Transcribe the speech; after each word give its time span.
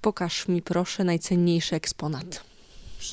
Pokaż 0.00 0.48
mi 0.48 0.62
proszę 0.62 1.04
najcenniejszy 1.04 1.76
eksponat. 1.76 2.53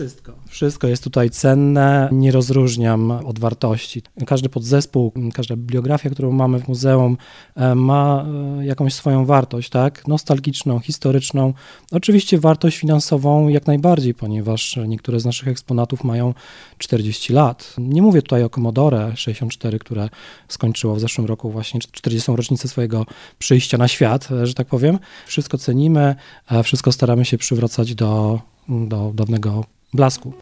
Wszystko. 0.01 0.33
Wszystko 0.47 0.87
jest 0.87 1.03
tutaj 1.03 1.29
cenne, 1.29 2.09
nie 2.11 2.31
rozróżniam 2.31 3.11
od 3.11 3.39
wartości. 3.39 4.01
Każdy 4.27 4.49
podzespół, 4.49 5.13
każda 5.33 5.55
bibliografia, 5.55 6.09
którą 6.09 6.31
mamy 6.31 6.59
w 6.59 6.67
muzeum, 6.67 7.17
e, 7.55 7.75
ma 7.75 8.25
e, 8.59 8.65
jakąś 8.65 8.93
swoją 8.93 9.25
wartość, 9.25 9.69
tak? 9.69 10.07
Nostalgiczną, 10.07 10.79
historyczną. 10.79 11.53
Oczywiście 11.91 12.39
wartość 12.39 12.77
finansową 12.77 13.47
jak 13.47 13.67
najbardziej, 13.67 14.13
ponieważ 14.13 14.79
niektóre 14.87 15.19
z 15.19 15.25
naszych 15.25 15.47
eksponatów 15.47 16.03
mają 16.03 16.33
40 16.77 17.33
lat. 17.33 17.75
Nie 17.77 18.01
mówię 18.01 18.21
tutaj 18.21 18.43
o 18.43 18.49
Commodore 18.49 19.11
64, 19.15 19.79
które 19.79 20.09
skończyło 20.47 20.95
w 20.95 20.99
zeszłym 20.99 21.27
roku 21.27 21.51
właśnie 21.51 21.79
40. 21.79 22.31
rocznicę 22.31 22.67
swojego 22.67 23.05
przyjścia 23.39 23.77
na 23.77 23.87
świat, 23.87 24.31
e, 24.31 24.47
że 24.47 24.53
tak 24.53 24.67
powiem. 24.67 24.99
Wszystko 25.27 25.57
cenimy, 25.57 26.15
wszystko 26.63 26.91
staramy 26.91 27.25
się 27.25 27.37
przywracać 27.37 27.95
do, 27.95 28.39
do 28.71 29.11
dawnego 29.15 29.63
blasku. 29.93 30.33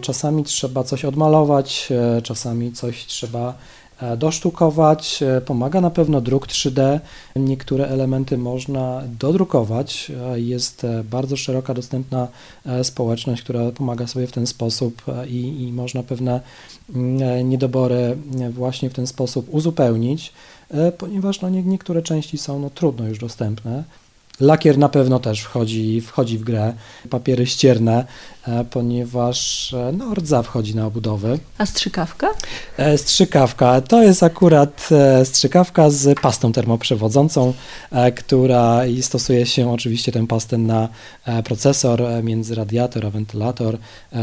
Czasami 0.00 0.44
trzeba 0.44 0.84
coś 0.84 1.04
odmalować, 1.04 1.88
e, 1.90 2.22
czasami 2.22 2.72
coś 2.72 3.06
trzeba 3.06 3.54
dosztukować. 4.16 5.22
E, 5.22 5.40
pomaga 5.40 5.80
na 5.80 5.90
pewno 5.90 6.20
druk 6.20 6.46
3D. 6.46 7.00
Niektóre 7.36 7.88
elementy 7.88 8.38
można 8.38 9.02
dodrukować. 9.18 10.12
Jest 10.34 10.86
bardzo 11.04 11.36
szeroka, 11.36 11.74
dostępna 11.74 12.28
społeczność, 12.82 13.42
która 13.42 13.70
pomaga 13.70 14.06
sobie 14.06 14.26
w 14.26 14.32
ten 14.32 14.46
sposób 14.46 15.02
i, 15.28 15.62
i 15.62 15.72
można 15.72 16.02
pewne 16.02 16.40
mm, 16.94 17.48
niedobory 17.48 18.16
właśnie 18.50 18.90
w 18.90 18.94
ten 18.94 19.06
sposób 19.06 19.46
uzupełnić. 19.54 20.32
E, 20.70 20.92
ponieważ 20.92 21.40
no, 21.40 21.50
niektóre 21.50 22.02
części 22.02 22.38
są 22.38 22.58
no, 22.58 22.70
trudno 22.70 23.08
już 23.08 23.18
dostępne. 23.18 23.84
Lakier 24.40 24.78
na 24.78 24.88
pewno 24.88 25.18
też 25.18 25.40
wchodzi, 25.40 26.00
wchodzi 26.00 26.38
w 26.38 26.44
grę, 26.44 26.72
papiery 27.10 27.46
ścierne, 27.46 28.04
e, 28.48 28.64
ponieważ 28.64 29.72
e, 29.74 29.92
no, 29.92 30.14
rdza 30.14 30.42
wchodzi 30.42 30.76
na 30.76 30.86
obudowy. 30.86 31.38
A 31.58 31.66
strzykawka? 31.66 32.30
Strzykawka 32.96 33.80
to 33.80 34.02
jest 34.02 34.22
akurat 34.22 34.88
strzykawka 35.24 35.90
z 35.90 36.20
pastą 36.20 36.52
termoprzewodzącą, 36.52 37.54
która 38.16 38.86
i 38.86 39.02
stosuje 39.02 39.46
się 39.46 39.72
oczywiście 39.72 40.12
tę 40.12 40.26
pastę 40.26 40.58
na 40.58 40.88
procesor 41.44 42.02
między 42.22 42.54
radiator 42.54 43.06
a 43.06 43.10
wentylator, 43.10 43.78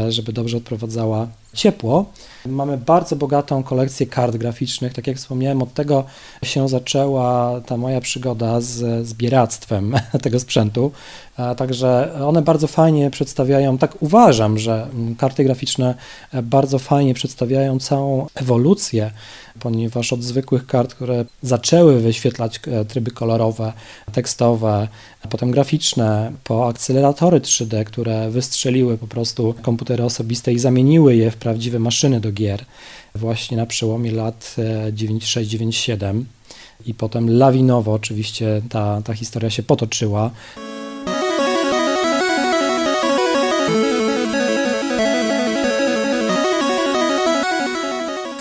żeby 0.08 0.32
dobrze 0.32 0.56
odprowadzała 0.56 1.28
ciepło. 1.54 2.04
Mamy 2.46 2.78
bardzo 2.78 3.16
bogatą 3.16 3.62
kolekcję 3.62 4.06
kart 4.06 4.36
graficznych. 4.36 4.94
Tak 4.94 5.06
jak 5.06 5.16
wspomniałem, 5.16 5.62
od 5.62 5.74
tego 5.74 6.04
się 6.44 6.68
zaczęła 6.68 7.60
ta 7.66 7.76
moja 7.76 8.00
przygoda 8.00 8.60
z 8.60 9.06
zbieractwem 9.06 9.94
tego 10.22 10.40
sprzętu. 10.40 10.92
Także 11.56 12.12
one 12.26 12.42
bardzo 12.42 12.66
fajnie 12.66 13.10
przedstawiają, 13.10 13.78
tak 13.78 14.02
uważam, 14.02 14.58
że 14.58 14.88
karty 15.18 15.44
graficzne 15.44 15.94
bardzo 16.42 16.78
fajnie 16.78 17.14
przedstawiają 17.14 17.78
całą 17.78 18.26
ewolucję 18.34 19.10
ponieważ 19.60 20.12
od 20.12 20.22
zwykłych 20.22 20.66
kart, 20.66 20.94
które 20.94 21.24
zaczęły 21.42 22.00
wyświetlać 22.00 22.60
e, 22.66 22.84
tryby 22.84 23.10
kolorowe, 23.10 23.72
tekstowe, 24.12 24.88
potem 25.30 25.50
graficzne, 25.50 26.32
po 26.44 26.68
akceleratory 26.68 27.40
3D, 27.40 27.84
które 27.84 28.30
wystrzeliły 28.30 28.98
po 28.98 29.06
prostu 29.06 29.54
komputery 29.62 30.04
osobiste 30.04 30.52
i 30.52 30.58
zamieniły 30.58 31.16
je 31.16 31.30
w 31.30 31.36
prawdziwe 31.42 31.78
maszyny 31.78 32.20
do 32.20 32.32
gier, 32.32 32.64
właśnie 33.14 33.56
na 33.56 33.66
przełomie 33.66 34.12
lat 34.12 34.56
96-97 34.92 36.04
e, 36.04 36.24
i 36.86 36.94
potem 36.94 37.30
lawinowo 37.38 37.92
oczywiście 37.92 38.62
ta, 38.68 39.02
ta 39.04 39.14
historia 39.14 39.50
się 39.50 39.62
potoczyła. 39.62 40.30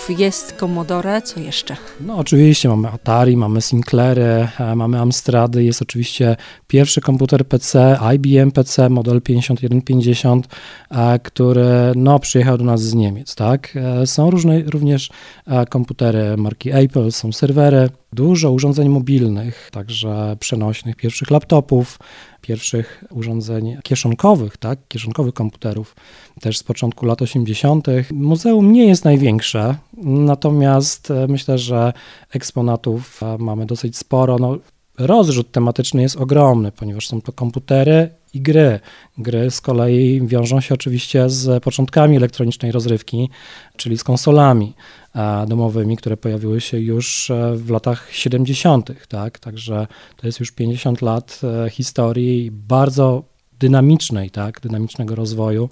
Jest 0.09 0.53
Commodore, 0.53 1.21
co 1.21 1.39
jeszcze? 1.39 1.77
No 2.01 2.17
oczywiście 2.17 2.69
mamy 2.69 2.87
Atari, 2.87 3.37
mamy 3.37 3.61
Sinclairy, 3.61 4.47
e, 4.59 4.75
mamy 4.75 4.99
Amstrady, 4.99 5.63
jest 5.63 5.81
oczywiście 5.81 6.35
pierwszy 6.67 7.01
komputer 7.01 7.47
PC, 7.47 7.97
IBM 8.15 8.51
PC, 8.51 8.89
model 8.89 9.21
5150, 9.21 10.47
e, 10.91 11.19
który 11.19 11.65
no, 11.95 12.19
przyjechał 12.19 12.57
do 12.57 12.63
nas 12.63 12.81
z 12.81 12.93
Niemiec, 12.93 13.35
tak? 13.35 13.77
E, 14.01 14.07
są 14.07 14.29
różne 14.29 14.61
również 14.61 15.09
komputery 15.69 16.37
marki 16.37 16.71
Apple, 16.71 17.11
są 17.11 17.31
serwery, 17.31 17.89
dużo 18.13 18.51
urządzeń 18.51 18.89
mobilnych, 18.89 19.69
także 19.71 20.35
przenośnych, 20.39 20.95
pierwszych 20.95 21.31
laptopów, 21.31 21.99
pierwszych 22.41 23.03
urządzeń 23.09 23.77
kieszonkowych, 23.83 24.57
tak, 24.57 24.79
kieszonkowych 24.87 25.33
komputerów, 25.33 25.95
też 26.41 26.57
z 26.57 26.63
początku 26.63 27.05
lat 27.05 27.21
80. 27.21 27.87
Muzeum 28.11 28.73
nie 28.73 28.85
jest 28.85 29.05
największe, 29.05 29.75
natomiast 30.03 31.11
e, 31.11 31.27
myślę, 31.27 31.57
że 31.57 31.93
eksponatów 32.33 33.23
e, 33.23 33.37
mamy 33.37 33.65
dosyć 33.65 33.97
sporo. 33.97 34.37
No, 34.37 34.57
rozrzut 34.97 35.51
tematyczny 35.51 36.01
jest 36.01 36.15
ogromny, 36.15 36.71
ponieważ 36.71 37.07
są 37.07 37.21
to 37.21 37.31
komputery 37.31 38.09
i 38.33 38.41
gry. 38.41 38.79
Gry 39.17 39.51
z 39.51 39.61
kolei 39.61 40.27
wiążą 40.27 40.61
się 40.61 40.73
oczywiście 40.73 41.29
z 41.29 41.63
początkami 41.63 42.17
elektronicznej 42.17 42.71
rozrywki, 42.71 43.29
czyli 43.77 43.97
z 43.97 44.03
konsolami 44.03 44.73
domowymi, 45.47 45.97
które 45.97 46.17
pojawiły 46.17 46.61
się 46.61 46.79
już 46.79 47.31
e, 47.31 47.55
w 47.55 47.69
latach 47.69 48.07
70., 48.11 48.91
tak? 49.07 49.39
Także 49.39 49.87
to 50.15 50.27
jest 50.27 50.39
już 50.39 50.51
50 50.51 51.01
lat 51.01 51.41
e, 51.65 51.69
historii 51.69 52.51
bardzo 52.51 53.23
dynamicznej, 53.59 54.29
tak? 54.29 54.59
Dynamicznego 54.59 55.15
rozwoju. 55.15 55.69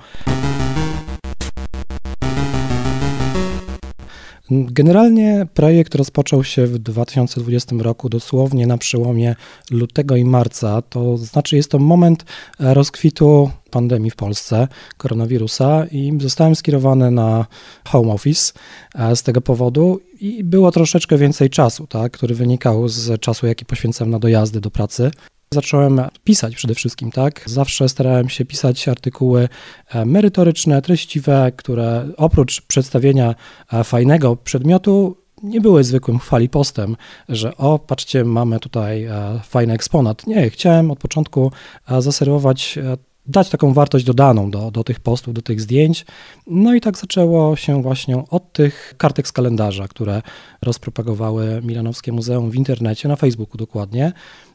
Generalnie 4.52 5.48
projekt 5.54 5.96
rozpoczął 5.96 6.44
się 6.44 6.68
w 6.68 6.80
2020 6.80 7.76
roku, 7.80 8.10
dosłownie 8.10 8.68
na 8.68 8.78
przełomie 8.78 9.36
lutego 9.72 10.16
i 10.16 10.26
marca. 10.26 10.82
To 10.82 11.18
znaczy, 11.18 11.56
jest 11.56 11.72
to 11.72 11.80
moment 11.80 12.26
rozkwitu 12.60 13.52
pandemii 13.72 14.12
w 14.12 14.16
Polsce, 14.16 14.68
koronawirusa, 14.98 15.86
i 15.92 16.14
zostałem 16.22 16.56
skierowany 16.56 17.12
na 17.12 17.46
home 17.88 18.14
office 18.14 18.54
e, 18.96 19.16
z 19.16 19.24
tego 19.24 19.42
powodu 19.42 20.00
i 20.22 20.44
było 20.44 20.72
troszeczkę 20.72 21.18
więcej 21.18 21.50
czasu, 21.50 21.88
tak, 21.88 22.12
który 22.12 22.36
wynikał 22.36 22.88
z 22.88 23.22
czasu, 23.22 23.48
jaki 23.48 23.66
poświęcałem 23.66 24.12
na 24.12 24.20
dojazdy 24.20 24.62
do 24.62 24.72
pracy. 24.72 25.12
Zacząłem 25.54 26.02
pisać 26.24 26.56
przede 26.56 26.76
wszystkim, 26.76 27.12
tak? 27.12 27.44
Zawsze 27.46 27.90
starałem 27.90 28.30
się 28.30 28.46
pisać 28.46 28.88
artykuły 28.88 29.50
e, 29.90 30.06
merytoryczne, 30.06 30.82
treściwe, 30.82 31.52
które 31.56 32.10
oprócz 32.18 32.62
przedstawienia 32.62 33.36
e, 33.74 33.84
fajnego 33.84 34.36
przedmiotu 34.36 35.18
nie 35.44 35.62
były 35.62 35.84
zwykłym 35.84 36.20
chwalipostem, 36.20 36.96
że 37.30 37.58
o, 37.58 37.80
patrzcie, 37.80 38.24
mamy 38.24 38.60
tutaj 38.60 39.04
e, 39.04 39.40
fajny 39.44 39.74
eksponat. 39.74 40.28
Nie, 40.28 40.50
chciałem 40.50 40.92
od 40.92 41.00
początku 41.00 41.52
zaserwować 42.00 42.80
dać 43.26 43.50
taką 43.50 43.74
wartość 43.74 44.06
dodaną 44.06 44.52
do, 44.52 44.72
do 44.72 44.84
tych 44.84 45.00
postów, 45.00 45.34
do 45.34 45.42
tych 45.42 45.62
zdjęć. 45.62 46.06
No 46.48 46.74
i 46.76 46.82
tak 46.82 46.98
zaczęło 46.98 47.56
się 47.56 47.82
właśnie 47.82 48.24
od 48.30 48.54
tych 48.54 48.94
kartek 48.98 49.28
z 49.28 49.32
kalendarza, 49.32 49.88
które 49.88 50.22
rozpropagowały 50.62 51.62
Milanowskie 51.64 52.12
Muzeum 52.12 52.52
w 52.52 52.56
internecie, 52.56 53.08
na 53.08 53.16
Facebooku 53.16 53.58
dokładnie. 53.58 54.14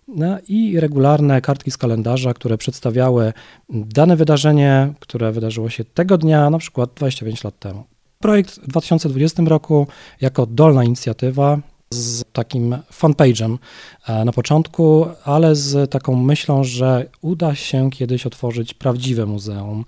No 0.08 0.38
i 0.48 0.80
regularne 0.80 1.40
kartki 1.40 1.70
z 1.70 1.76
kalendarza, 1.76 2.34
które 2.34 2.58
przedstawiały 2.58 3.32
dane 3.68 4.16
wydarzenie, 4.16 4.94
które 5.00 5.32
wydarzyło 5.32 5.70
się 5.70 5.84
tego 5.84 6.18
dnia, 6.18 6.50
na 6.50 6.58
przykład 6.58 6.90
25 6.94 7.44
lat 7.44 7.58
temu. 7.58 7.84
Projekt 8.18 8.50
w 8.50 8.66
2020 8.66 9.42
roku 9.42 9.86
jako 10.20 10.46
dolna 10.46 10.84
inicjatywa 10.84 11.58
z 11.90 12.24
takim 12.32 12.76
fanpage'em 12.92 13.58
e, 14.06 14.24
na 14.24 14.32
początku, 14.32 15.06
ale 15.24 15.56
z 15.56 15.90
taką 15.90 16.16
myślą, 16.16 16.64
że 16.64 17.06
uda 17.20 17.54
się 17.54 17.90
kiedyś 17.90 18.26
otworzyć 18.26 18.74
prawdziwe 18.74 19.26
muzeum 19.26 19.84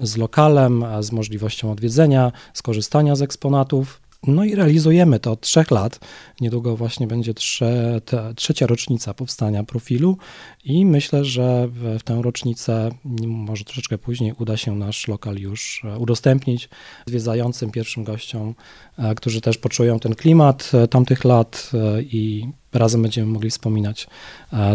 z 0.00 0.16
lokalem, 0.16 0.84
z 1.00 1.12
możliwością 1.12 1.72
odwiedzenia, 1.72 2.32
skorzystania 2.54 3.16
z 3.16 3.22
eksponatów 3.22 4.00
No 4.26 4.44
i 4.44 4.54
realizujemy 4.54 5.20
to 5.20 5.32
od 5.32 5.40
trzech 5.40 5.70
lat. 5.70 6.00
Niedługo 6.40 6.76
właśnie 6.76 7.06
będzie 7.06 7.34
trze, 7.34 8.00
trzecia 8.36 8.66
rocznica 8.66 9.14
powstania 9.14 9.64
profilu 9.64 10.18
i 10.64 10.86
myślę, 10.86 11.24
że 11.24 11.68
w, 11.68 11.98
w 11.98 12.02
tę 12.02 12.22
rocznicę, 12.22 12.90
może 13.26 13.64
troszeczkę 13.64 13.98
później, 13.98 14.34
uda 14.38 14.56
się 14.56 14.76
nasz 14.76 15.08
lokal 15.08 15.36
już 15.36 15.82
e, 15.84 15.98
udostępnić 15.98 16.68
zwiedzającym 17.06 17.70
pierwszym 17.70 18.04
gościom, 18.04 18.54
e, 18.98 19.14
którzy 19.14 19.40
też 19.40 19.58
poczują 19.58 20.00
ten 20.00 20.14
klimat 20.14 20.70
e, 20.74 20.88
tamtych 20.88 21.24
lat 21.24 21.70
i 22.00 22.48
razem 22.72 23.02
będziemy 23.02 23.32
mogli 23.32 23.50
wspominać 23.50 24.06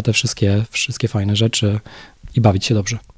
te 0.04 0.12
wszystkie, 0.12 0.64
wszystkie 0.70 1.08
fajne 1.08 1.36
rzeczy 1.36 1.80
i 2.36 2.40
bawić 2.40 2.64
się 2.64 2.74
dobrze. 2.74 3.13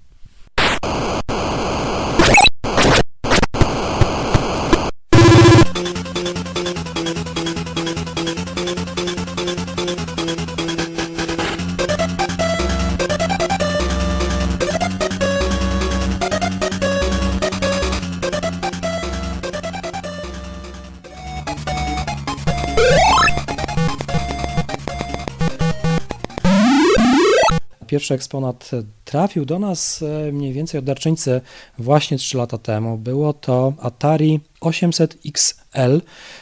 Pierwszy 27.97 28.15
eksponat 28.15 28.71
trafił 29.05 29.45
do 29.45 29.59
nas 29.59 30.03
e, 30.03 30.33
mniej 30.33 30.53
więcej 30.53 30.79
od 30.79 30.85
darczyńcy 30.85 31.41
właśnie 31.79 32.19
3 32.19 32.37
lata 32.37 32.59
temu. 32.59 32.99
Było 32.99 33.33
to 33.33 33.73
Atari 33.81 34.41
800 34.61 35.19
XL 35.27 36.01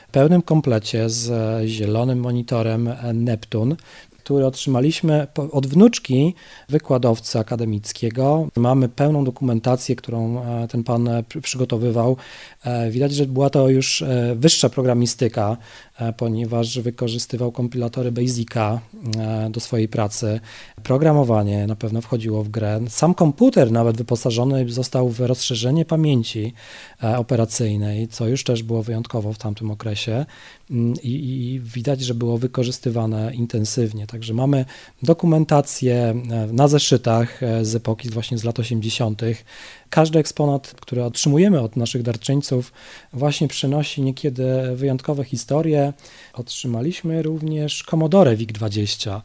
w 0.08 0.10
pełnym 0.12 0.42
komplecie 0.42 1.10
z 1.10 1.30
zielonym 1.68 2.20
monitorem 2.20 2.90
Neptun 3.14 3.76
który 4.24 4.46
otrzymaliśmy 4.46 5.26
od 5.52 5.66
wnuczki 5.66 6.34
wykładowcy 6.68 7.38
akademickiego. 7.38 8.48
Mamy 8.56 8.88
pełną 8.88 9.24
dokumentację, 9.24 9.96
którą 9.96 10.42
e, 10.42 10.68
ten 10.68 10.84
pan 10.84 11.08
e, 11.08 11.24
przygotowywał. 11.42 12.16
Widać, 12.90 13.14
że 13.14 13.26
była 13.26 13.50
to 13.50 13.68
już 13.68 14.04
wyższa 14.34 14.68
programistyka, 14.68 15.56
E, 15.98 16.12
ponieważ 16.12 16.78
wykorzystywał 16.78 17.52
kompilatory 17.52 18.12
Basica 18.12 18.80
e, 19.18 19.50
do 19.50 19.60
swojej 19.60 19.88
pracy. 19.88 20.40
Programowanie 20.82 21.66
na 21.66 21.76
pewno 21.76 22.00
wchodziło 22.00 22.44
w 22.44 22.48
grę. 22.48 22.80
Sam 22.88 23.14
komputer 23.14 23.72
nawet 23.72 23.96
wyposażony 23.96 24.68
został 24.68 25.08
w 25.08 25.20
rozszerzenie 25.20 25.84
pamięci 25.84 26.52
e, 27.02 27.18
operacyjnej, 27.18 28.08
co 28.08 28.28
już 28.28 28.44
też 28.44 28.62
było 28.62 28.82
wyjątkowo 28.82 29.32
w 29.32 29.38
tamtym 29.38 29.70
okresie 29.70 30.26
i, 31.02 31.10
i 31.52 31.60
widać, 31.60 32.00
że 32.00 32.14
było 32.14 32.38
wykorzystywane 32.38 33.34
intensywnie. 33.34 34.06
Także 34.06 34.34
mamy 34.34 34.64
dokumentację 35.02 36.22
na 36.52 36.68
zeszytach 36.68 37.40
z 37.62 37.74
epoki 37.74 38.10
właśnie 38.10 38.38
z 38.38 38.44
lat 38.44 38.58
80. 38.58 39.22
Każdy 39.90 40.18
eksponat, 40.18 40.74
który 40.80 41.04
otrzymujemy 41.04 41.60
od 41.60 41.76
naszych 41.76 42.02
darczyńców, 42.02 42.72
właśnie 43.12 43.48
przynosi 43.48 44.02
niekiedy 44.02 44.44
wyjątkowe 44.76 45.24
historie. 45.24 45.92
Otrzymaliśmy 46.32 47.22
również 47.22 47.82
Commodore 47.82 48.36
VIC-20. 48.36 49.20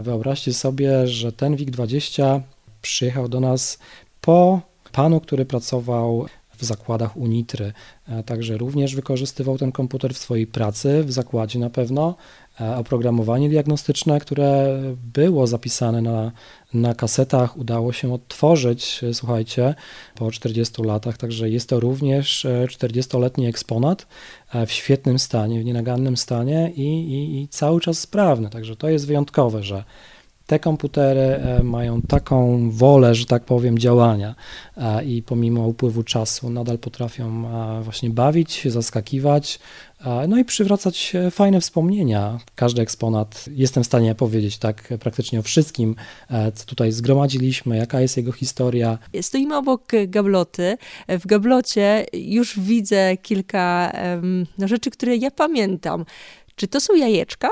Wyobraźcie 0.00 0.54
sobie, 0.54 1.06
że 1.06 1.32
ten 1.32 1.56
VIC-20 1.56 2.40
przyjechał 2.82 3.28
do 3.28 3.40
nas 3.40 3.78
po 4.20 4.60
panu, 4.92 5.20
który 5.20 5.44
pracował 5.44 6.26
w 6.58 6.64
zakładach 6.64 7.16
Unitry. 7.16 7.72
E, 8.08 8.22
także 8.22 8.56
również 8.56 8.94
wykorzystywał 8.94 9.58
ten 9.58 9.72
komputer 9.72 10.14
w 10.14 10.18
swojej 10.18 10.46
pracy, 10.46 11.04
w 11.04 11.12
zakładzie 11.12 11.58
na 11.58 11.70
pewno. 11.70 12.14
E, 12.60 12.76
oprogramowanie 12.76 13.48
diagnostyczne, 13.48 14.20
które 14.20 14.78
było 15.14 15.46
zapisane 15.46 16.02
na, 16.02 16.32
na 16.74 16.94
kasetach, 16.94 17.56
udało 17.56 17.92
się 17.92 18.14
odtworzyć, 18.14 19.04
e, 19.04 19.14
słuchajcie, 19.14 19.74
po 20.14 20.30
40 20.30 20.82
latach. 20.82 21.16
Także 21.16 21.50
jest 21.50 21.68
to 21.68 21.80
również 21.80 22.46
40-letni 22.68 23.46
eksponat 23.46 24.06
w 24.66 24.72
świetnym 24.72 25.18
stanie, 25.18 25.60
w 25.60 25.64
nienagannym 25.64 26.16
stanie 26.16 26.72
i, 26.76 26.82
i, 26.82 27.42
i 27.42 27.48
cały 27.48 27.80
czas 27.80 27.98
sprawny. 27.98 28.50
Także 28.50 28.76
to 28.76 28.88
jest 28.88 29.06
wyjątkowe, 29.06 29.62
że 29.62 29.84
te 30.48 30.58
komputery 30.58 31.20
e, 31.20 31.62
mają 31.62 32.02
taką 32.02 32.70
wolę, 32.70 33.14
że 33.14 33.26
tak 33.26 33.44
powiem, 33.44 33.78
działania 33.78 34.34
i 35.06 35.22
pomimo 35.22 35.66
upływu 35.66 36.02
czasu 36.02 36.50
nadal 36.50 36.78
potrafią 36.78 37.44
właśnie 37.82 38.10
bawić, 38.10 38.62
zaskakiwać, 38.66 39.60
no 40.28 40.38
i 40.38 40.44
przywracać 40.44 41.12
fajne 41.30 41.60
wspomnienia. 41.60 42.38
Każdy 42.54 42.82
eksponat, 42.82 43.44
jestem 43.54 43.82
w 43.82 43.86
stanie 43.86 44.14
powiedzieć 44.14 44.58
tak 44.58 44.94
praktycznie 45.00 45.38
o 45.38 45.42
wszystkim, 45.42 45.94
e, 46.30 46.52
co 46.52 46.66
tutaj 46.66 46.92
zgromadziliśmy, 46.92 47.76
jaka 47.76 48.00
jest 48.00 48.16
jego 48.16 48.32
historia. 48.32 48.98
Stoimy 49.22 49.56
obok 49.56 49.92
gabloty. 50.06 50.78
W 51.08 51.26
gablocie 51.26 52.06
już 52.12 52.60
widzę 52.60 53.16
kilka 53.16 53.92
no, 54.58 54.68
rzeczy, 54.68 54.90
które 54.90 55.16
ja 55.16 55.30
pamiętam. 55.30 56.04
Czy 56.56 56.68
to 56.68 56.80
są 56.80 56.94
jajeczka? 56.94 57.48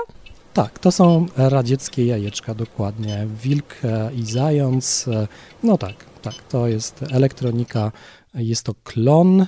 Tak, 0.56 0.78
to 0.78 0.92
są 0.92 1.26
radzieckie 1.36 2.06
jajeczka, 2.06 2.54
dokładnie. 2.54 3.26
Wilk 3.42 3.76
e, 3.84 4.14
i 4.14 4.22
zając. 4.22 5.08
E, 5.08 5.28
no 5.62 5.78
tak, 5.78 5.94
tak, 6.22 6.34
to 6.34 6.68
jest 6.68 7.04
elektronika. 7.10 7.92
Jest 8.34 8.62
to 8.62 8.74
klon 8.74 9.40
e, 9.40 9.46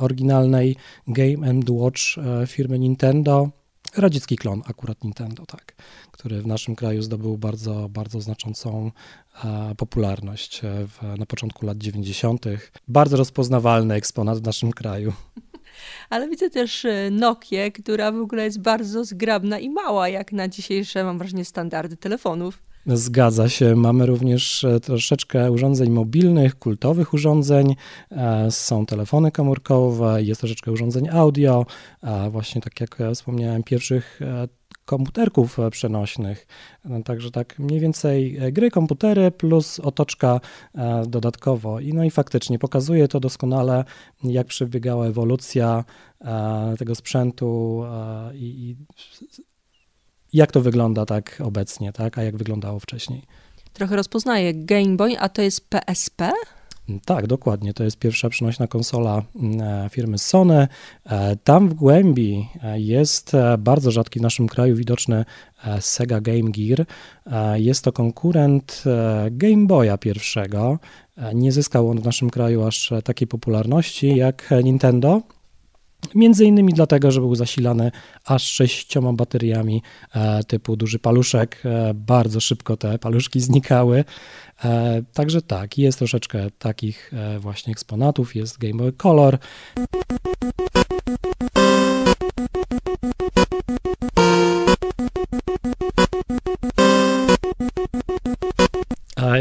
oryginalnej 0.00 0.76
Game 1.06 1.60
Watch 1.68 2.00
firmy 2.46 2.78
Nintendo. 2.78 3.48
Radziecki 3.96 4.36
klon 4.36 4.62
akurat 4.66 5.04
Nintendo, 5.04 5.46
tak, 5.46 5.74
który 6.10 6.42
w 6.42 6.46
naszym 6.46 6.76
kraju 6.76 7.02
zdobył 7.02 7.38
bardzo, 7.38 7.88
bardzo 7.88 8.20
znaczącą 8.20 8.90
popularność 9.76 10.60
w, 10.62 11.18
na 11.18 11.26
początku 11.26 11.66
lat 11.66 11.78
90. 11.78 12.46
Bardzo 12.88 13.16
rozpoznawalny 13.16 13.94
eksponat 13.94 14.38
w 14.38 14.42
naszym 14.42 14.72
kraju 14.72 15.12
ale 16.10 16.28
widzę 16.28 16.50
też 16.50 16.84
e, 16.84 17.10
Nokię, 17.10 17.72
która 17.72 18.12
w 18.12 18.20
ogóle 18.20 18.44
jest 18.44 18.60
bardzo 18.60 19.04
zgrabna 19.04 19.58
i 19.58 19.70
mała, 19.70 20.08
jak 20.08 20.32
na 20.32 20.48
dzisiejsze, 20.48 21.04
mam 21.04 21.18
wrażenie, 21.18 21.44
standardy 21.44 21.96
telefonów. 21.96 22.67
Zgadza 22.88 23.48
się. 23.48 23.76
Mamy 23.76 24.06
również 24.06 24.64
e, 24.64 24.80
troszeczkę 24.80 25.52
urządzeń 25.52 25.90
mobilnych, 25.90 26.58
kultowych 26.58 27.14
urządzeń. 27.14 27.74
E, 28.10 28.50
są 28.50 28.86
telefony 28.86 29.32
komórkowe, 29.32 30.22
jest 30.22 30.40
troszeczkę 30.40 30.72
urządzeń 30.72 31.08
audio. 31.08 31.66
Właśnie 32.30 32.60
tak 32.60 32.80
jak 32.80 32.98
wspomniałem, 33.14 33.62
pierwszych 33.62 34.20
komputerków 34.88 35.58
e, 35.58 35.70
przenośnych. 35.70 36.46
No, 36.84 37.02
także 37.02 37.30
tak 37.30 37.58
mniej 37.58 37.80
więcej 37.80 38.36
e, 38.36 38.52
gry, 38.52 38.70
komputery 38.70 39.30
plus 39.30 39.80
otoczka 39.80 40.40
e, 40.74 41.02
dodatkowo. 41.06 41.80
I 41.80 41.94
no 41.94 42.04
i 42.04 42.10
faktycznie 42.10 42.58
pokazuje 42.58 43.08
to 43.08 43.20
doskonale, 43.20 43.84
jak 44.24 44.46
przebiegała 44.46 45.06
ewolucja 45.06 45.84
tego 46.78 46.94
sprzętu 46.94 47.82
i, 48.34 48.44
i 48.44 48.76
jak 50.32 50.52
to 50.52 50.60
wygląda 50.60 51.06
tak 51.06 51.42
obecnie, 51.44 51.92
tak, 51.92 52.18
a 52.18 52.22
jak 52.22 52.36
wyglądało 52.36 52.80
wcześniej. 52.80 53.22
Trochę 53.72 53.96
rozpoznaję 53.96 54.54
Game 54.54 54.96
Boy, 54.96 55.18
a 55.18 55.28
to 55.28 55.42
jest 55.42 55.68
PSP? 55.68 56.32
Tak, 57.04 57.26
dokładnie. 57.26 57.74
To 57.74 57.84
jest 57.84 57.98
pierwsza 57.98 58.28
przenośna 58.28 58.66
konsola 58.66 59.22
mm, 59.36 59.60
e, 59.60 59.88
firmy 59.90 60.18
Sony. 60.18 60.68
E, 61.06 61.36
tam 61.36 61.68
w 61.68 61.74
głębi 61.74 62.48
e, 62.62 62.80
jest 62.80 63.32
bardzo 63.58 63.90
rzadki 63.90 64.18
w 64.18 64.22
naszym 64.22 64.48
kraju 64.48 64.76
widoczny 64.76 65.24
Sega 65.80 66.20
Game 66.20 66.50
Gear. 66.50 66.86
Jest 67.54 67.84
to 67.84 67.92
konkurent 67.92 68.84
Game 69.30 69.66
Boya 69.66 69.98
pierwszego. 70.00 70.78
Nie 71.34 71.52
zyskał 71.52 71.90
on 71.90 72.00
w 72.00 72.04
naszym 72.04 72.30
kraju 72.30 72.66
aż 72.66 72.92
takiej 73.04 73.28
popularności 73.28 74.16
jak 74.16 74.50
Nintendo. 74.64 75.22
Między 76.14 76.44
innymi 76.44 76.72
dlatego, 76.72 77.10
że 77.10 77.20
był 77.20 77.34
zasilany 77.34 77.90
aż 78.24 78.42
sześcioma 78.42 79.12
bateriami 79.12 79.82
e, 80.14 80.44
typu 80.44 80.76
duży 80.76 80.98
paluszek. 80.98 81.62
E, 81.64 81.94
bardzo 81.94 82.40
szybko 82.40 82.76
te 82.76 82.98
paluszki 82.98 83.40
znikały. 83.40 84.04
E, 84.64 85.02
także 85.12 85.42
tak, 85.42 85.78
jest 85.78 85.98
troszeczkę 85.98 86.50
takich 86.58 87.12
właśnie 87.38 87.72
eksponatów. 87.72 88.36
Jest 88.36 88.58
Game 88.58 88.74
Boy 88.74 88.92
Color. 88.92 89.38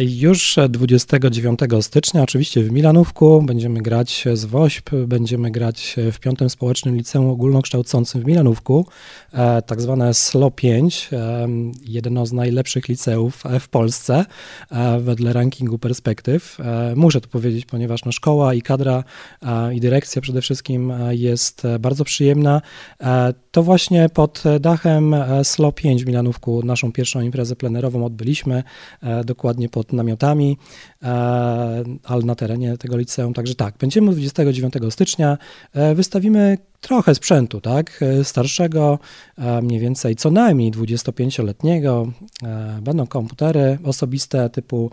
Już 0.01 0.56
29 0.70 1.60
stycznia, 1.82 2.24
oczywiście 2.24 2.63
w 2.63 2.72
Milanówku, 2.72 3.42
będziemy 3.42 3.82
grać 3.82 4.25
z 4.34 4.46
WOŚP, 4.46 4.89
będziemy 5.08 5.51
grać 5.51 5.96
w 6.12 6.20
piątym 6.20 6.50
społecznym 6.50 6.96
liceum 6.96 7.30
ogólnokształcącym 7.30 8.22
w 8.22 8.25
Milanówku, 8.25 8.86
e, 9.34 9.62
tak 9.62 9.82
zwane 9.82 10.13
SLO 10.13 10.51
5, 10.51 11.10
e, 11.13 11.48
jedno 11.86 12.25
z 12.25 12.34
najlepszych 12.34 12.88
liceów 12.88 13.44
w 13.60 13.70
Polsce 13.70 14.25
e, 14.72 15.00
wedle 15.00 15.34
rankingu 15.34 15.80
perspektyw. 15.80 16.58
Muszę 16.96 17.22
to 17.22 17.27
powiedzieć, 17.27 17.66
ponieważ 17.66 18.06
no, 18.06 18.12
szkoła 18.12 18.54
i 18.54 18.62
kadra 18.62 19.04
i 19.74 19.80
dyrekcja 19.80 20.22
przede 20.22 20.42
wszystkim 20.42 20.94
jest 21.10 21.63
bardzo 21.80 22.04
przyjemna. 22.04 22.62
To 23.51 23.63
właśnie 23.63 24.10
pod 24.10 24.44
dachem 24.60 25.16
SLO 25.44 25.72
5 25.72 26.04
w 26.04 26.08
Milanówku 26.08 26.63
naszą 26.63 26.92
pierwszą 26.92 27.22
imprezę 27.22 27.56
plenerową 27.56 28.06
odbyliśmy, 28.06 28.63
dokładnie 29.25 29.70
pod 29.70 29.87
namiotami, 29.94 30.58
e, 31.03 31.08
ale 32.03 32.24
na 32.25 32.36
terenie 32.36 32.77
tego 32.77 32.98
liceum. 32.98 33.34
Także 33.34 33.56
tak, 33.56 33.77
będziemy 33.77 34.12
29 34.12 34.74
stycznia. 34.89 35.38
E, 35.74 35.96
wystawimy 35.96 36.58
trochę 36.81 37.15
sprzętu, 37.15 37.62
tak, 37.62 38.00
e, 38.01 38.24
starszego, 38.24 39.00
e, 39.38 39.62
mniej 39.62 39.79
więcej 39.79 40.15
co 40.15 40.31
najmniej 40.31 40.72
25-letniego. 40.72 42.12
E, 42.43 42.79
będą 42.81 43.07
komputery 43.07 43.77
osobiste 43.84 44.50
typu 44.50 44.91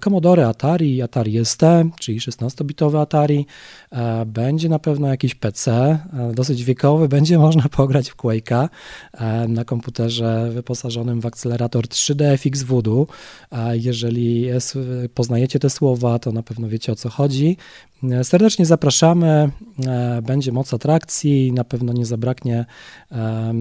Commodore 0.00 0.48
Atari, 0.48 1.02
Atari 1.02 1.44
ST, 1.44 1.62
czyli 2.00 2.20
16-bitowy 2.20 3.00
Atari. 3.00 3.46
Będzie 4.26 4.68
na 4.68 4.78
pewno 4.78 5.08
jakiś 5.08 5.34
PC, 5.34 5.98
dosyć 6.34 6.64
wiekowy, 6.64 7.08
będzie 7.18 7.38
można 7.38 7.68
pograć 7.68 8.10
w 8.10 8.16
Quake'a 8.16 8.68
na 9.48 9.64
komputerze 9.64 10.50
wyposażonym 10.50 11.20
w 11.20 11.26
akcelerator 11.26 11.84
3D 11.84 12.38
FX 12.38 12.62
Voodoo. 12.62 13.06
Jeżeli 13.72 14.46
poznajecie 15.14 15.58
te 15.58 15.70
słowa, 15.70 16.18
to 16.18 16.32
na 16.32 16.42
pewno 16.42 16.68
wiecie 16.68 16.92
o 16.92 16.96
co 16.96 17.08
chodzi. 17.08 17.56
Serdecznie 18.22 18.66
zapraszamy, 18.66 19.50
będzie 20.22 20.52
moc 20.52 20.74
atrakcji, 20.74 21.23
na 21.52 21.64
pewno 21.64 21.92
nie 21.92 22.06
zabraknie 22.06 22.64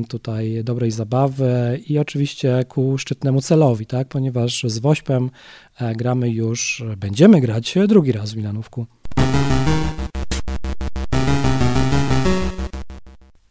tutaj 0.08 0.64
dobrej 0.64 0.92
zabawy 0.92 1.82
i 1.88 2.00
oczywiście 2.00 2.66
ku 2.68 2.98
szczytnemu 2.98 3.42
celowi, 3.42 3.86
tak? 3.86 4.08
ponieważ 4.08 4.64
z 4.68 4.80
Wośpem 4.80 5.30
e, 5.80 5.96
gramy 5.96 6.30
już, 6.30 6.84
będziemy 6.98 7.42
grać 7.42 7.76
drugi 7.88 8.12
raz 8.12 8.34
w 8.34 8.38
Milanówku. 8.38 8.86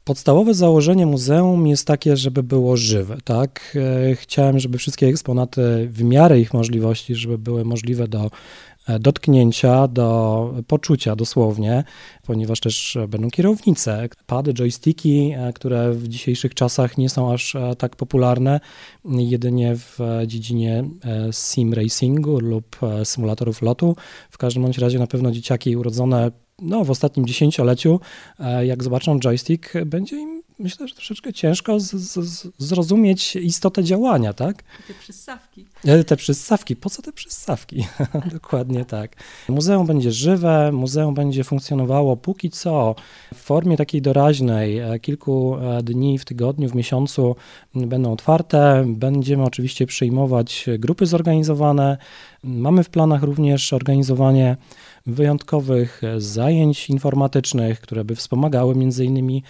Podstawowe 0.05 0.55
założenie 0.55 1.07
muzeum 1.07 1.67
jest 1.67 1.87
takie, 1.87 2.17
żeby 2.17 2.43
było 2.43 2.77
żywe, 2.77 3.17
tak? 3.25 3.77
E, 4.11 4.15
chciałem, 4.15 4.59
żeby 4.59 4.79
wszystkie 4.79 5.07
eksponaty 5.07 5.89
w 5.91 6.03
miarę 6.03 6.41
ich 6.41 6.55
możliwości, 6.55 7.15
żeby 7.15 7.39
były 7.39 7.65
możliwe 7.65 8.09
do 8.09 8.31
dotknięcia, 9.01 9.89
do 9.89 10.55
poczucia 10.67 11.17
dosłownie, 11.17 11.85
ponieważ 12.27 12.61
też 12.61 12.99
będą 13.09 13.31
kierownice, 13.31 14.09
pady, 14.27 14.55
joysticki, 14.55 15.33
e, 15.37 15.53
które 15.53 15.93
w 15.93 16.09
dzisiejszych 16.09 16.55
czasach 16.55 16.99
nie 16.99 17.09
są 17.09 17.33
aż 17.33 17.55
e, 17.55 17.77
tak 17.77 17.97
popularne, 17.97 18.61
jedynie 19.05 19.77
w 19.77 19.99
dziedzinie 20.27 20.85
sim 21.33 21.75
racingu 21.75 22.41
lub 22.41 22.77
symulatorów 23.05 23.63
lotu. 23.63 23.97
W 24.31 24.39
każdym 24.39 24.63
bądź 24.63 24.79
razie 24.79 24.99
na 24.99 25.07
pewno 25.07 25.31
dzieciaki 25.31 25.77
urodzone 25.77 26.31
no, 26.59 26.85
w 26.85 26.91
ostatnim 26.91 27.27
dziesięcioleciu, 27.27 28.01
jak 28.63 28.85
zobaczą 28.85 29.21
joystick, 29.21 29.73
będzie 29.87 30.17
im 30.17 30.42
myślę, 30.59 30.89
że 30.89 30.95
troszeczkę 30.95 31.33
ciężko 31.33 31.81
z, 31.81 31.91
z, 31.91 32.49
zrozumieć 32.59 33.37
istotę 33.37 33.85
działania, 33.85 34.33
tak? 34.33 34.63
Te 34.89 34.95
przyssawki. 34.95 35.67
E, 35.85 36.05
te 36.05 36.17
przyssawki, 36.17 36.77
po 36.77 36.91
co 36.91 37.03
te 37.03 37.13
przyssawki? 37.13 37.87
Dokładnie 38.33 38.85
tak. 38.85 39.17
Muzeum 39.49 39.87
będzie 39.87 40.13
żywe, 40.13 40.73
muzeum 40.73 41.15
będzie 41.15 41.45
funkcjonowało 41.45 42.17
póki 42.17 42.51
co 42.51 42.95
w 43.35 43.39
formie 43.39 43.77
takiej 43.77 44.03
doraźnej. 44.03 44.79
E, 44.79 44.99
kilku 44.99 45.57
e, 45.57 45.83
dni 45.83 46.19
w 46.19 46.25
tygodniu, 46.25 46.69
w 46.69 46.75
miesiącu 46.75 47.37
będą 47.75 48.13
otwarte. 48.13 48.85
Będziemy 48.87 49.43
oczywiście 49.43 49.87
przyjmować 49.87 50.67
grupy 50.79 51.07
zorganizowane. 51.07 51.99
Mamy 52.45 52.85
w 52.85 52.91
planach 52.91 53.23
również 53.23 53.73
organizowanie 53.73 54.57
wyjątkowych 55.07 56.03
zajęć 56.19 56.91
informatycznych, 56.91 57.81
które 57.81 58.05
by 58.05 58.17
wspomagały 58.17 58.75
między 58.75 59.05
innymi 59.05 59.43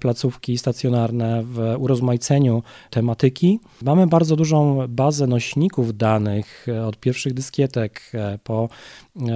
placówki 0.00 0.58
stacjonarne 0.58 1.42
w 1.42 1.74
urozmaiceniu 1.78 2.62
tematyki. 2.90 3.60
Mamy 3.82 4.06
bardzo 4.06 4.36
dużą 4.36 4.86
bazę 4.88 5.26
nośników 5.26 5.96
danych 5.96 6.66
od 6.86 6.96
pierwszych 6.96 7.34
dyskietek 7.34 8.12
po 8.44 8.68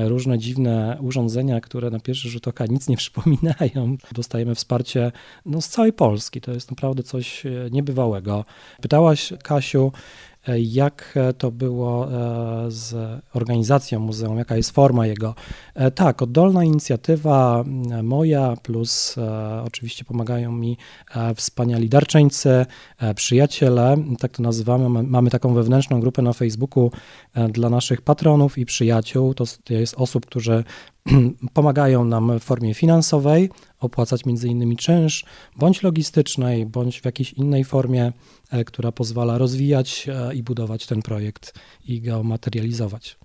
różne 0.06 0.38
dziwne 0.38 0.98
urządzenia, 1.00 1.60
które 1.60 1.90
na 1.90 2.00
pierwszy 2.00 2.28
rzut 2.28 2.48
oka 2.48 2.66
nic 2.66 2.88
nie 2.88 2.96
przypominają. 3.02 3.96
Dostajemy 4.12 4.54
wsparcie 4.54 5.12
no, 5.46 5.60
z 5.60 5.68
całej 5.68 5.92
Polski. 5.92 6.40
To 6.40 6.52
jest 6.52 6.70
naprawdę 6.70 7.02
coś 7.02 7.44
niebywałego. 7.70 8.44
Pytałaś, 8.80 9.32
Kasiu, 9.42 9.92
jak 10.56 11.18
to 11.38 11.50
było 11.50 12.12
e, 12.12 12.70
z 12.70 12.94
organizacją 13.34 14.00
muzeum, 14.00 14.38
jaka 14.38 14.56
jest 14.56 14.70
forma 14.70 15.06
jego. 15.06 15.34
E, 15.74 15.90
tak, 15.90 16.22
oddolna 16.22 16.64
inicjatywa 16.64 17.64
moja, 18.02 18.56
plus 18.62 19.18
e, 19.18 19.62
oczywiście 19.66 20.04
pomagają 20.04 20.52
mi 20.52 20.76
wspaniali 21.36 21.88
darczyńcy, 21.88 22.66
przyjaciele, 23.14 23.96
tak 24.18 24.32
to 24.32 24.42
nazywamy. 24.42 25.02
Mamy 25.02 25.30
taką 25.30 25.54
wewnętrzną 25.54 26.00
grupę 26.00 26.22
na 26.22 26.32
Facebooku 26.32 26.90
dla 27.48 27.70
naszych 27.70 28.02
patronów 28.02 28.58
i 28.58 28.66
przyjaciół. 28.66 29.34
To 29.34 29.44
jest 29.70 29.94
osób, 29.94 30.26
którzy 30.26 30.64
pomagają 31.54 32.04
nam 32.04 32.38
w 32.40 32.42
formie 32.42 32.74
finansowej 32.74 33.50
opłacać 33.80 34.24
między 34.24 34.48
innymi 34.48 34.76
czynsz, 34.76 35.24
bądź 35.56 35.82
logistycznej, 35.82 36.66
bądź 36.66 37.00
w 37.00 37.04
jakiejś 37.04 37.32
innej 37.32 37.64
formie, 37.64 38.04
e, 38.04 38.12
która 38.66 38.92
pozwala 38.92 39.38
rozwijać 39.38 40.06
e, 40.08 40.34
i 40.34 40.42
budować 40.42 40.86
ten 40.86 41.02
projekt 41.02 41.54
i 41.84 42.00
go 42.00 42.22
materializować. 42.22 43.16